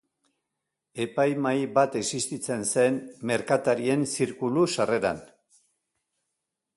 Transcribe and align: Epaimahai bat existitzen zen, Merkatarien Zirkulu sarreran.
Epaimahai 1.03 1.59
bat 1.75 1.97
existitzen 1.99 2.65
zen, 2.75 2.97
Merkatarien 3.33 4.07
Zirkulu 4.15 4.65
sarreran. 4.77 5.23